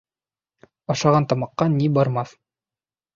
[0.93, 2.33] Ашаған тамаҡҡа ни бармаҫ.